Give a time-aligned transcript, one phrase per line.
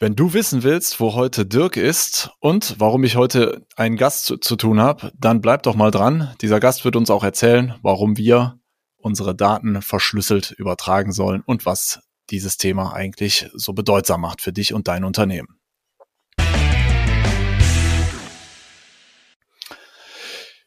[0.00, 4.38] Wenn du wissen willst, wo heute Dirk ist und warum ich heute einen Gast zu,
[4.38, 6.34] zu tun habe, dann bleib doch mal dran.
[6.40, 8.58] Dieser Gast wird uns auch erzählen, warum wir
[8.96, 14.74] unsere Daten verschlüsselt übertragen sollen und was dieses Thema eigentlich so bedeutsam macht für dich
[14.74, 15.60] und dein Unternehmen.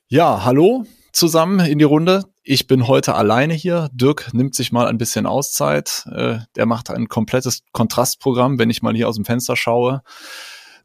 [0.07, 2.23] Ja, hallo zusammen in die Runde.
[2.49, 3.89] Ich bin heute alleine hier.
[3.91, 6.07] Dirk nimmt sich mal ein bisschen Auszeit.
[6.15, 10.01] Äh, der macht ein komplettes Kontrastprogramm, wenn ich mal hier aus dem Fenster schaue.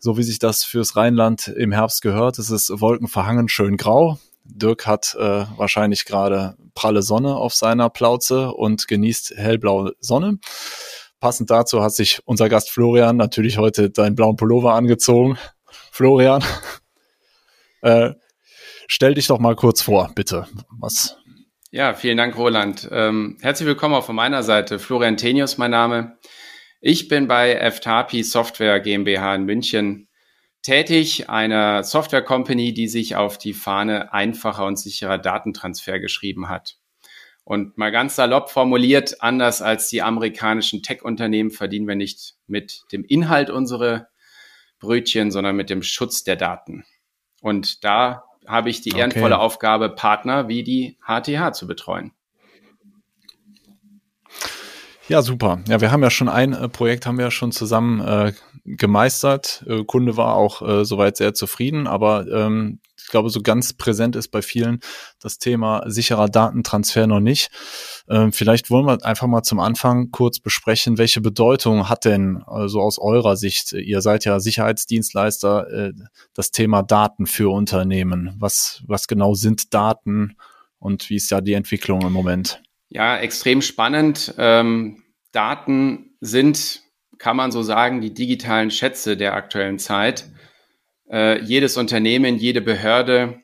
[0.00, 2.40] So wie sich das fürs Rheinland im Herbst gehört.
[2.40, 4.18] Es ist wolkenverhangen, schön grau.
[4.42, 10.40] Dirk hat äh, wahrscheinlich gerade pralle Sonne auf seiner Plauze und genießt hellblaue Sonne.
[11.20, 15.38] Passend dazu hat sich unser Gast Florian natürlich heute deinen blauen Pullover angezogen.
[15.92, 16.42] Florian,
[17.82, 18.14] äh,
[18.88, 20.48] stell dich doch mal kurz vor, bitte.
[20.80, 21.18] Was,
[21.72, 22.86] ja, vielen Dank, Roland.
[22.92, 24.78] Ähm, herzlich willkommen auch von meiner Seite.
[24.78, 26.18] Florian Tenius, mein Name.
[26.82, 30.08] Ich bin bei FTAPI Software GmbH in München
[30.60, 36.76] tätig, einer Software Company, die sich auf die Fahne einfacher und sicherer Datentransfer geschrieben hat.
[37.42, 43.02] Und mal ganz salopp formuliert, anders als die amerikanischen Tech-Unternehmen verdienen wir nicht mit dem
[43.02, 44.08] Inhalt unsere
[44.78, 46.84] Brötchen, sondern mit dem Schutz der Daten.
[47.40, 49.44] Und da habe ich die ehrenvolle okay.
[49.44, 52.12] Aufgabe, Partner wie die HTH zu betreuen.
[55.08, 55.60] Ja, super.
[55.68, 58.32] Ja, wir haben ja schon ein äh, Projekt, haben wir ja schon zusammen äh,
[58.64, 59.64] gemeistert.
[59.68, 64.16] Äh, Kunde war auch äh, soweit sehr zufrieden, aber ähm, ich glaube, so ganz präsent
[64.16, 64.80] ist bei vielen
[65.20, 67.50] das Thema sicherer Datentransfer noch nicht.
[68.08, 72.80] Ähm, vielleicht wollen wir einfach mal zum Anfang kurz besprechen, welche Bedeutung hat denn also
[72.80, 75.92] aus eurer Sicht, ihr seid ja Sicherheitsdienstleister, äh,
[76.34, 78.34] das Thema Daten für Unternehmen.
[78.38, 80.36] Was, was genau sind Daten
[80.78, 82.62] und wie ist ja die Entwicklung im Moment?
[82.88, 84.34] Ja, extrem spannend.
[84.38, 86.82] Ähm, Daten sind,
[87.18, 90.26] kann man so sagen, die digitalen Schätze der aktuellen Zeit
[91.12, 93.42] äh, jedes Unternehmen, jede Behörde,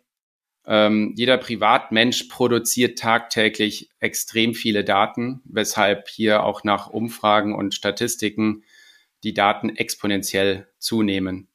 [0.67, 8.65] ähm, jeder Privatmensch produziert tagtäglich extrem viele Daten, weshalb hier auch nach Umfragen und Statistiken
[9.25, 11.49] die Daten exponentiell zunehmen.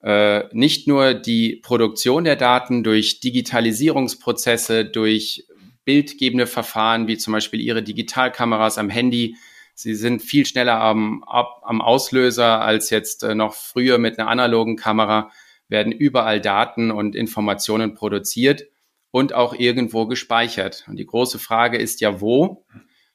[0.00, 5.46] Äh, nicht nur die Produktion der Daten durch Digitalisierungsprozesse, durch
[5.84, 9.36] bildgebende Verfahren wie zum Beispiel Ihre Digitalkameras am Handy.
[9.74, 14.76] Sie sind viel schneller am, am Auslöser als jetzt äh, noch früher mit einer analogen
[14.76, 15.32] Kamera
[15.68, 18.64] werden überall Daten und Informationen produziert
[19.10, 20.84] und auch irgendwo gespeichert.
[20.88, 22.66] Und die große Frage ist ja, wo?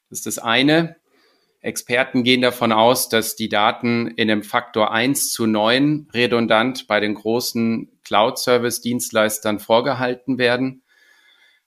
[0.08, 0.96] Das ist das eine.
[1.60, 6.98] Experten gehen davon aus, dass die Daten in einem Faktor 1 zu 9 redundant bei
[6.98, 10.82] den großen Cloud-Service-Dienstleistern vorgehalten werden.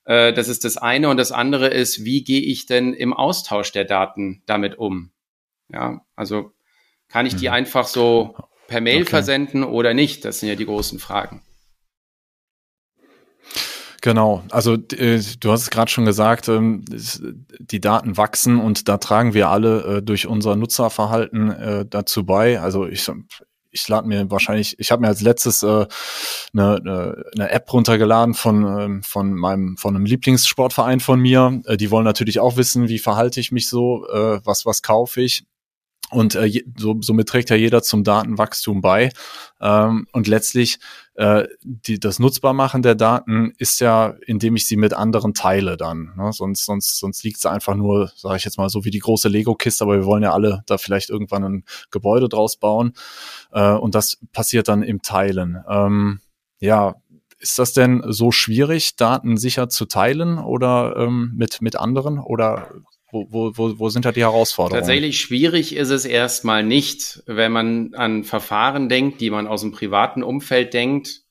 [0.04, 1.10] Äh, das ist das eine.
[1.10, 5.12] Und das andere ist, wie gehe ich denn im Austausch der Daten damit um?
[5.70, 6.52] Ja, also
[7.08, 7.54] kann ich die mhm.
[7.54, 8.36] einfach so
[8.68, 9.10] per Mail okay.
[9.10, 10.26] versenden oder nicht?
[10.26, 11.42] Das sind ja die großen Fragen.
[14.06, 16.86] Genau, also äh, du hast es gerade schon gesagt, ähm,
[17.60, 22.60] die Daten wachsen und da tragen wir alle äh, durch unser Nutzerverhalten äh, dazu bei.
[22.60, 23.10] Also ich,
[23.72, 25.88] ich lade mir wahrscheinlich, ich habe mir als letztes eine,
[26.54, 31.64] eine, App runtergeladen von, ähm, von meinem von einem Lieblingssportverein von mir.
[31.80, 34.06] Die wollen natürlich auch wissen, wie verhalte ich mich so,
[34.44, 35.46] was was kaufe ich.
[36.12, 39.12] Und äh, so, somit trägt ja jeder zum Datenwachstum bei.
[39.60, 40.80] Ähm, und letztlich
[41.16, 46.14] äh, die, das Nutzbarmachen der Daten ist ja, indem ich sie mit anderen teile dann.
[46.16, 46.32] Ne?
[46.32, 49.30] Sonst, sonst, sonst liegt es einfach nur, sage ich jetzt mal, so wie die große
[49.30, 52.94] Lego-Kiste, aber wir wollen ja alle da vielleicht irgendwann ein Gebäude draus bauen.
[53.52, 55.64] Äh, und das passiert dann im Teilen.
[55.68, 56.20] Ähm,
[56.60, 56.96] ja,
[57.40, 62.20] ist das denn so schwierig, Daten sicher zu teilen oder ähm, mit, mit anderen?
[62.20, 62.70] Oder
[63.30, 64.82] wo, wo, wo sind da die Herausforderungen?
[64.82, 69.72] Tatsächlich schwierig ist es erstmal nicht, wenn man an Verfahren denkt, die man aus dem
[69.72, 71.22] privaten Umfeld denkt,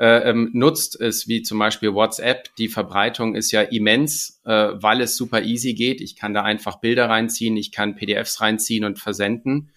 [0.00, 2.54] äh, ähm, nutzt es wie zum Beispiel WhatsApp.
[2.56, 6.00] Die Verbreitung ist ja immens, äh, weil es super easy geht.
[6.00, 9.72] Ich kann da einfach Bilder reinziehen, ich kann PDFs reinziehen und versenden.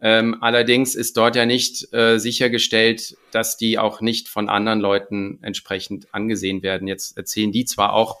[0.00, 5.38] Ähm, allerdings ist dort ja nicht äh, sichergestellt, dass die auch nicht von anderen Leuten
[5.42, 6.88] entsprechend angesehen werden.
[6.88, 8.20] Jetzt erzählen die zwar auch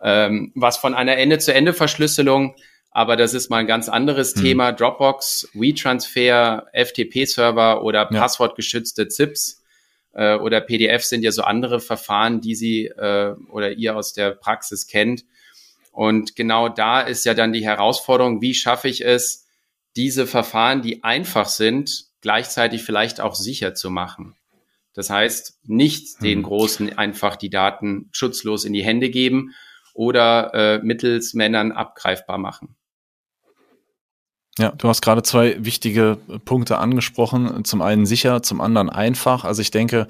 [0.00, 2.56] ähm, was von einer Ende-zu-Ende-Verschlüsselung,
[2.94, 4.42] aber das ist mal ein ganz anderes hm.
[4.42, 4.72] Thema.
[4.72, 8.20] Dropbox, WeTransfer, FTP-Server oder ja.
[8.20, 9.62] passwortgeschützte ZIPs
[10.12, 14.30] äh, oder PDF sind ja so andere Verfahren, die Sie äh, oder ihr aus der
[14.30, 15.24] Praxis kennt.
[15.90, 19.46] Und genau da ist ja dann die Herausforderung, wie schaffe ich es,
[19.96, 24.34] diese Verfahren, die einfach sind, gleichzeitig vielleicht auch sicher zu machen.
[24.92, 26.42] Das heißt, nicht den hm.
[26.44, 29.52] Großen einfach die Daten schutzlos in die Hände geben,
[29.94, 32.76] oder äh, mittels Männern abgreifbar machen.
[34.58, 37.64] Ja, du hast gerade zwei wichtige Punkte angesprochen.
[37.64, 39.44] Zum einen sicher, zum anderen einfach.
[39.44, 40.06] Also ich denke,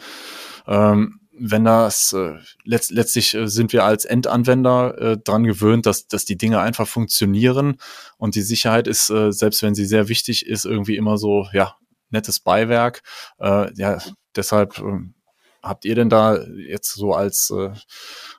[0.67, 2.35] ähm, wenn das äh,
[2.65, 6.87] letzt, letztlich äh, sind wir als Endanwender äh, dran gewöhnt, dass, dass die Dinge einfach
[6.87, 7.79] funktionieren
[8.19, 11.77] und die Sicherheit ist, äh, selbst wenn sie sehr wichtig ist, irgendwie immer so, ja,
[12.11, 13.03] nettes Beiwerk.
[13.41, 13.99] Äh, ja,
[14.37, 15.01] deshalb äh,
[15.65, 16.39] habt ihr denn da
[16.69, 17.71] jetzt so als äh,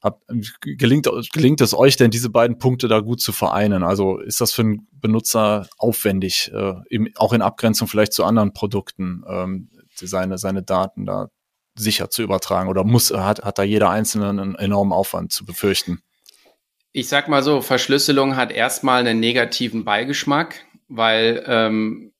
[0.01, 0.24] habt,
[0.62, 3.83] gelingt, gelingt es euch denn, diese beiden Punkte da gut zu vereinen?
[3.83, 8.54] Also ist das für einen Benutzer aufwendig, äh, im, auch in Abgrenzung vielleicht zu anderen
[8.54, 11.30] Produkten, ähm, seine, seine Daten da
[11.75, 16.01] sicher zu übertragen oder muss, hat, hat da jeder Einzelne einen enormen Aufwand zu befürchten?
[16.92, 22.13] Ich sag mal so, Verschlüsselung hat erstmal einen negativen Beigeschmack, weil ähm,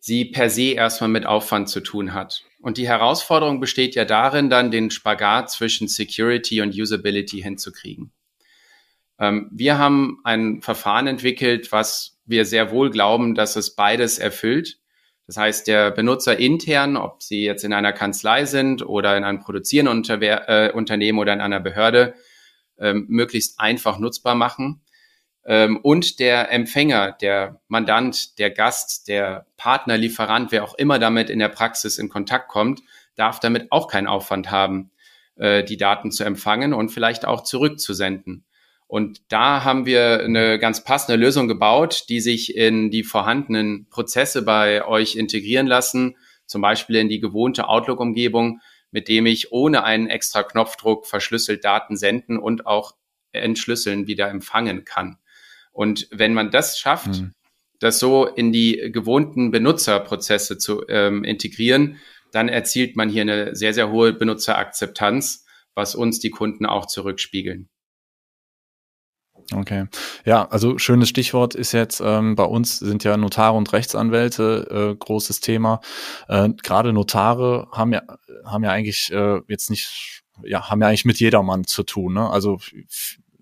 [0.00, 2.44] sie per se erstmal mit Aufwand zu tun hat.
[2.66, 8.10] Und die Herausforderung besteht ja darin, dann den Spagat zwischen Security und Usability hinzukriegen.
[9.20, 14.80] Ähm, wir haben ein Verfahren entwickelt, was wir sehr wohl glauben, dass es beides erfüllt.
[15.28, 19.38] Das heißt, der Benutzer intern, ob sie jetzt in einer Kanzlei sind oder in einem
[19.38, 22.14] produzierenden äh, Unternehmen oder in einer Behörde,
[22.80, 24.80] ähm, möglichst einfach nutzbar machen.
[25.46, 31.30] Ähm, und der Empfänger, der Mandant, der Gast, der Partner, Lieferant, wer auch immer damit
[31.30, 32.82] in der Praxis in Kontakt kommt,
[33.14, 34.90] darf damit auch keinen Aufwand haben,
[35.36, 38.44] äh, die Daten zu empfangen und vielleicht auch zurückzusenden.
[38.88, 44.42] Und da haben wir eine ganz passende Lösung gebaut, die sich in die vorhandenen Prozesse
[44.42, 46.16] bei euch integrieren lassen,
[46.46, 48.60] zum Beispiel in die gewohnte Outlook-Umgebung,
[48.90, 52.94] mit dem ich ohne einen extra Knopfdruck verschlüsselt Daten senden und auch
[53.32, 55.18] entschlüsseln wieder empfangen kann.
[55.76, 57.32] Und wenn man das schafft, mhm.
[57.80, 61.98] das so in die gewohnten Benutzerprozesse zu ähm, integrieren,
[62.32, 65.44] dann erzielt man hier eine sehr, sehr hohe Benutzerakzeptanz,
[65.74, 67.68] was uns die Kunden auch zurückspiegeln.
[69.52, 69.86] Okay.
[70.24, 74.96] Ja, also schönes Stichwort ist jetzt, ähm, bei uns sind ja Notare und Rechtsanwälte äh,
[74.96, 75.80] großes Thema.
[76.26, 78.02] Äh, Gerade Notare haben ja,
[78.46, 82.14] haben ja eigentlich äh, jetzt nicht, ja, haben ja eigentlich mit jedermann zu tun.
[82.14, 82.28] Ne?
[82.28, 82.58] Also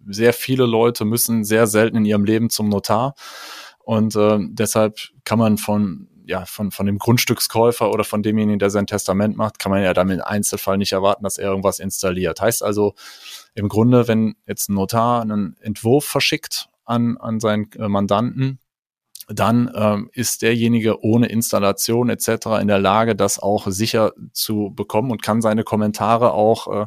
[0.09, 3.15] sehr viele Leute müssen sehr selten in ihrem Leben zum Notar.
[3.85, 8.71] Und äh, deshalb kann man von ja, von, von dem Grundstückskäufer oder von demjenigen, der
[8.71, 12.41] sein Testament macht, kann man ja damit im Einzelfall nicht erwarten, dass er irgendwas installiert.
[12.41, 12.95] Heißt also,
[13.55, 18.59] im Grunde, wenn jetzt ein Notar einen Entwurf verschickt an, an seinen äh, Mandanten,
[19.29, 22.29] dann ähm, ist derjenige ohne Installation etc.
[22.61, 26.87] in der Lage, das auch sicher zu bekommen und kann seine Kommentare auch äh,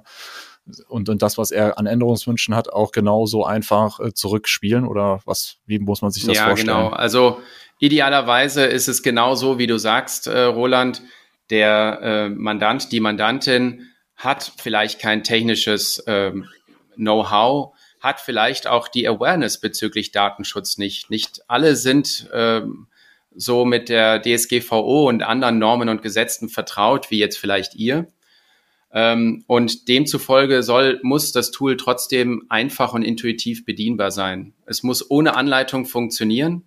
[0.87, 5.57] und, und das, was er an Änderungswünschen hat, auch genauso einfach äh, zurückspielen oder was,
[5.65, 6.69] wie muss man sich das ja, vorstellen?
[6.69, 6.95] Ja, genau.
[6.95, 7.41] Also
[7.79, 11.01] idealerweise ist es genau so, wie du sagst, äh, Roland.
[11.49, 13.87] Der äh, Mandant, die Mandantin
[14.17, 16.45] hat vielleicht kein technisches ähm,
[16.95, 21.09] Know-how, hat vielleicht auch die Awareness bezüglich Datenschutz nicht.
[21.09, 22.87] Nicht alle sind ähm,
[23.33, 28.07] so mit der DSGVO und anderen Normen und Gesetzen vertraut, wie jetzt vielleicht ihr.
[28.91, 34.53] Ähm, und demzufolge soll, muss das Tool trotzdem einfach und intuitiv bedienbar sein.
[34.65, 36.63] Es muss ohne Anleitung funktionieren.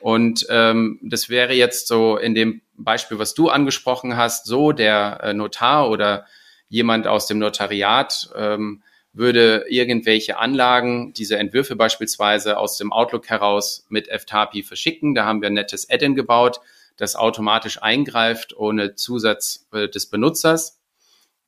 [0.00, 5.20] Und ähm, das wäre jetzt so in dem Beispiel, was du angesprochen hast, so der
[5.22, 6.26] äh, Notar oder
[6.68, 8.82] jemand aus dem Notariat ähm,
[9.12, 15.14] würde irgendwelche Anlagen, diese Entwürfe beispielsweise aus dem Outlook heraus mit FTAPI verschicken.
[15.14, 16.60] Da haben wir ein nettes Add-in gebaut,
[16.96, 20.81] das automatisch eingreift ohne Zusatz äh, des Benutzers.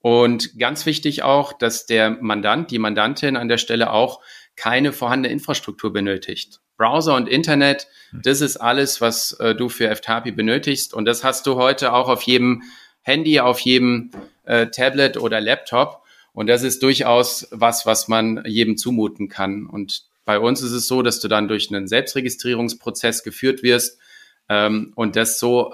[0.04, 4.20] Und ganz wichtig auch, dass der Mandant, die Mandantin an der Stelle auch
[4.54, 6.60] keine vorhandene Infrastruktur benötigt.
[6.76, 8.20] Browser und Internet, hm.
[8.22, 10.92] das ist alles, was äh, du für FTAPI benötigst.
[10.92, 12.64] Und das hast du heute auch auf jedem
[13.00, 14.10] Handy, auf jedem
[14.44, 16.02] äh, Tablet oder Laptop.
[16.34, 19.64] Und das ist durchaus was, was man jedem zumuten kann.
[19.64, 23.98] Und bei uns ist es so, dass du dann durch einen Selbstregistrierungsprozess geführt wirst
[24.50, 25.72] ähm, und das so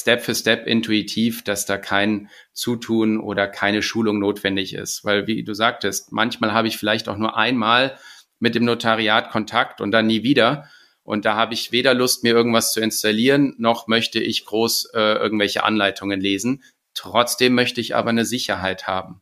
[0.00, 5.04] Step für Step intuitiv, dass da kein Zutun oder keine Schulung notwendig ist.
[5.04, 7.98] Weil, wie du sagtest, manchmal habe ich vielleicht auch nur einmal
[8.38, 10.68] mit dem Notariat Kontakt und dann nie wieder.
[11.02, 15.14] Und da habe ich weder Lust, mir irgendwas zu installieren, noch möchte ich groß äh,
[15.14, 16.62] irgendwelche Anleitungen lesen.
[16.94, 19.20] Trotzdem möchte ich aber eine Sicherheit haben.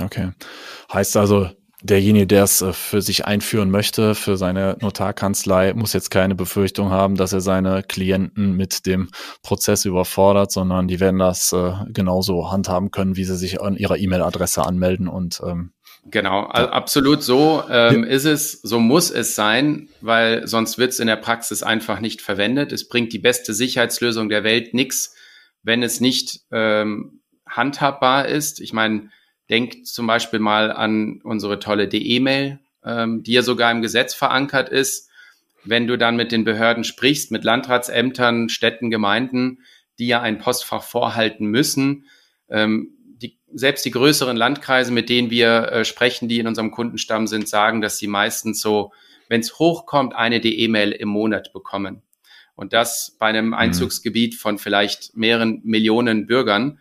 [0.00, 0.32] Okay.
[0.92, 1.50] Heißt also,
[1.82, 6.90] derjenige, der es äh, für sich einführen möchte, für seine Notarkanzlei, muss jetzt keine Befürchtung
[6.90, 9.10] haben, dass er seine Klienten mit dem
[9.42, 13.98] Prozess überfordert, sondern die werden das äh, genauso handhaben können, wie sie sich an ihrer
[13.98, 15.72] E-Mail-Adresse anmelden und ähm,
[16.06, 20.98] Genau, also absolut so ähm, ist es, so muss es sein, weil sonst wird es
[20.98, 22.72] in der Praxis einfach nicht verwendet.
[22.72, 25.14] Es bringt die beste Sicherheitslösung der Welt nichts,
[25.62, 28.60] wenn es nicht ähm, handhabbar ist.
[28.60, 29.10] Ich meine,
[29.50, 34.68] Denkt zum Beispiel mal an unsere tolle DE-Mail, ähm, die ja sogar im Gesetz verankert
[34.68, 35.08] ist.
[35.62, 39.58] wenn du dann mit den Behörden sprichst, mit Landratsämtern, Städten, Gemeinden,
[39.98, 42.06] die ja ein Postfach vorhalten müssen,
[42.48, 47.26] ähm, die, selbst die größeren Landkreise, mit denen wir äh, sprechen, die in unserem Kundenstamm
[47.26, 48.92] sind, sagen, dass sie meistens so,
[49.28, 52.02] wenn es hochkommt, eine D-E-Mail im Monat bekommen.
[52.54, 53.54] Und das bei einem mhm.
[53.54, 56.78] Einzugsgebiet von vielleicht mehreren Millionen Bürgern,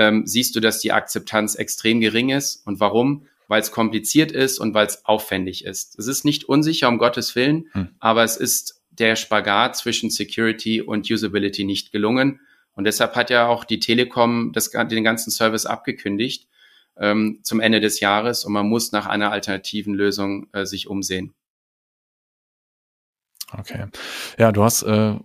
[0.00, 2.66] ähm, siehst du, dass die Akzeptanz extrem gering ist.
[2.66, 3.26] Und warum?
[3.48, 5.98] Weil es kompliziert ist und weil es aufwendig ist.
[5.98, 7.88] Es ist nicht unsicher, um Gottes Willen, mhm.
[7.98, 12.40] aber es ist der Spagat zwischen Security und Usability nicht gelungen.
[12.72, 16.48] Und deshalb hat ja auch die Telekom das, den ganzen Service abgekündigt
[16.96, 21.34] ähm, zum Ende des Jahres und man muss nach einer alternativen Lösung äh, sich umsehen.
[23.52, 23.86] Okay.
[24.38, 25.16] Ja, du hast äh,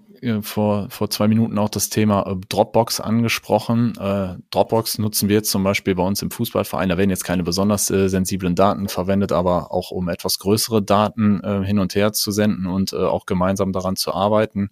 [0.41, 3.94] vor, vor zwei Minuten auch das Thema äh, Dropbox angesprochen.
[4.00, 6.89] Äh, Dropbox nutzen wir jetzt zum Beispiel bei uns im Fußballverein.
[6.89, 11.41] Da werden jetzt keine besonders äh, sensiblen Daten verwendet, aber auch um etwas größere Daten
[11.44, 14.70] äh, hin und her zu senden und äh, auch gemeinsam daran zu arbeiten.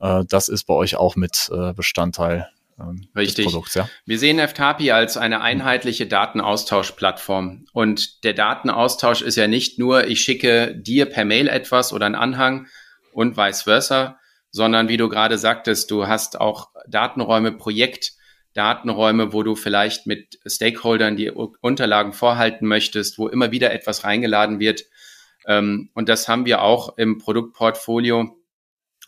[0.00, 3.46] Äh, das ist bei euch auch mit äh, Bestandteil ähm, Richtig.
[3.46, 3.88] Produkts, ja?
[4.04, 7.66] Wir sehen FTAPI als eine einheitliche Datenaustauschplattform.
[7.72, 12.14] Und der Datenaustausch ist ja nicht nur, ich schicke dir per Mail etwas oder einen
[12.14, 12.66] Anhang
[13.12, 14.18] und vice versa,
[14.50, 21.16] sondern wie du gerade sagtest, du hast auch Datenräume, Projektdatenräume, wo du vielleicht mit Stakeholdern
[21.16, 24.84] die Unterlagen vorhalten möchtest, wo immer wieder etwas reingeladen wird.
[25.46, 28.36] Ähm, und das haben wir auch im Produktportfolio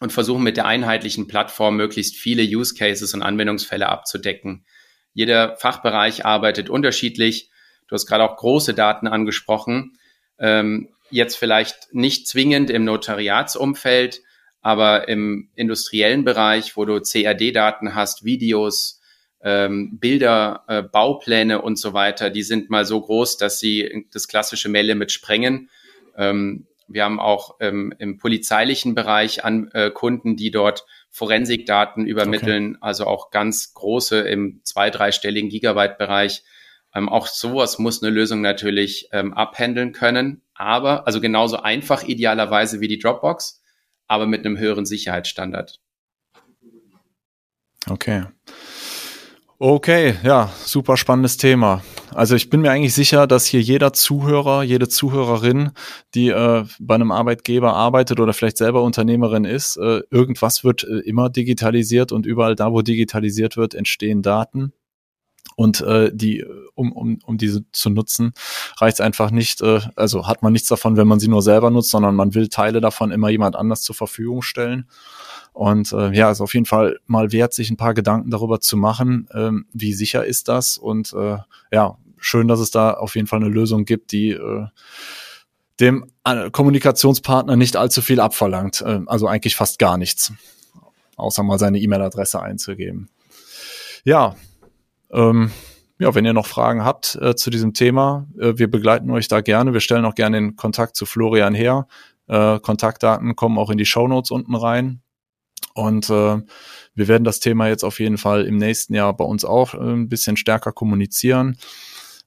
[0.00, 4.64] und versuchen mit der einheitlichen Plattform möglichst viele Use Cases und Anwendungsfälle abzudecken.
[5.12, 7.50] Jeder Fachbereich arbeitet unterschiedlich.
[7.88, 9.98] Du hast gerade auch große Daten angesprochen.
[10.38, 14.20] Ähm, jetzt vielleicht nicht zwingend im Notariatsumfeld,
[14.60, 19.00] aber im industriellen Bereich, wo du CAD-Daten hast, Videos,
[19.40, 24.28] ähm, Bilder, äh, Baupläne und so weiter, die sind mal so groß, dass sie das
[24.28, 25.70] klassische Mail-Limit sprengen.
[26.16, 32.76] Ähm, wir haben auch ähm, im polizeilichen Bereich an äh, Kunden, die dort Forensikdaten übermitteln,
[32.76, 32.78] okay.
[32.80, 36.42] also auch ganz große im zwei-, dreistelligen Gigabyte-Bereich.
[36.94, 42.80] Ähm, auch sowas muss eine Lösung natürlich ähm, abhandeln können, aber also genauso einfach idealerweise
[42.80, 43.62] wie die Dropbox,
[44.08, 45.80] aber mit einem höheren Sicherheitsstandard.
[47.88, 48.24] Okay.
[49.60, 51.82] Okay, ja, super spannendes Thema.
[52.14, 55.72] Also ich bin mir eigentlich sicher, dass hier jeder Zuhörer, jede Zuhörerin,
[56.14, 61.00] die äh, bei einem Arbeitgeber arbeitet oder vielleicht selber Unternehmerin ist, äh, irgendwas wird äh,
[61.00, 64.72] immer digitalisiert und überall da, wo digitalisiert wird, entstehen Daten.
[65.58, 66.44] Und äh, die,
[66.76, 68.32] um, um, um diese zu nutzen,
[68.76, 71.72] reicht es einfach nicht, äh, also hat man nichts davon, wenn man sie nur selber
[71.72, 74.88] nutzt, sondern man will Teile davon immer jemand anders zur Verfügung stellen.
[75.52, 78.76] Und äh, ja, ist auf jeden Fall mal wert, sich ein paar Gedanken darüber zu
[78.76, 80.78] machen, ähm, wie sicher ist das.
[80.78, 81.38] Und äh,
[81.72, 84.66] ja, schön, dass es da auf jeden Fall eine Lösung gibt, die äh,
[85.80, 88.80] dem äh, Kommunikationspartner nicht allzu viel abverlangt.
[88.82, 90.32] Äh, also eigentlich fast gar nichts.
[91.16, 93.08] Außer mal seine E-Mail-Adresse einzugeben.
[94.04, 94.36] Ja,
[95.10, 95.50] ähm,
[95.98, 99.40] ja, wenn ihr noch Fragen habt äh, zu diesem Thema, äh, wir begleiten euch da
[99.40, 99.72] gerne.
[99.72, 101.88] Wir stellen auch gerne den Kontakt zu Florian her.
[102.28, 105.00] Äh, Kontaktdaten kommen auch in die Show Notes unten rein.
[105.74, 106.38] Und äh,
[106.94, 109.78] wir werden das Thema jetzt auf jeden Fall im nächsten Jahr bei uns auch äh,
[109.78, 111.56] ein bisschen stärker kommunizieren.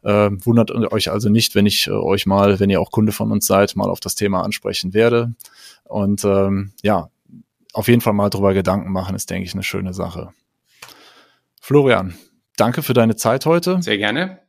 [0.03, 3.45] Äh, wundert euch also nicht, wenn ich euch mal, wenn ihr auch Kunde von uns
[3.45, 5.33] seid, mal auf das Thema ansprechen werde.
[5.83, 7.09] Und ähm, ja,
[7.73, 10.33] auf jeden Fall mal drüber Gedanken machen, ist, denke ich, eine schöne Sache.
[11.61, 12.15] Florian,
[12.57, 13.81] danke für deine Zeit heute.
[13.81, 14.39] Sehr gerne.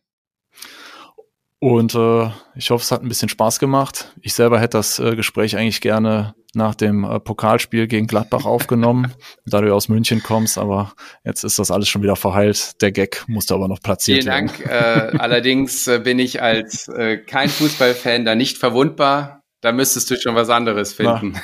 [1.58, 4.12] Und äh, ich hoffe, es hat ein bisschen Spaß gemacht.
[4.20, 9.12] Ich selber hätte das äh, Gespräch eigentlich gerne nach dem äh, Pokalspiel gegen Gladbach aufgenommen,
[9.46, 10.92] da du aus München kommst, aber
[11.24, 12.82] jetzt ist das alles schon wieder verheilt.
[12.82, 14.48] Der Gag musste aber noch platziert werden.
[14.48, 15.14] Vielen Dank.
[15.14, 19.44] Äh, allerdings äh, bin ich als äh, kein Fußballfan da nicht verwundbar.
[19.60, 21.38] Da müsstest du schon was anderes finden.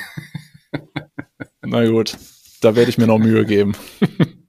[0.73, 2.17] Na, Na gut,
[2.59, 3.71] da werde ich mir noch Mühe geben.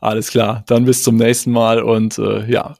[0.00, 2.76] Alles klar, dann bis zum nächsten Mal und äh, ja,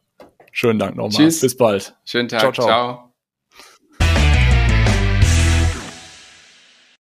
[0.57, 1.11] Schönen Dank nochmal.
[1.11, 1.41] Tschüss.
[1.41, 1.95] Bis bald.
[2.07, 2.41] Schönen Tag.
[2.41, 2.53] ciao.
[2.53, 2.67] ciao.
[2.67, 3.03] ciao.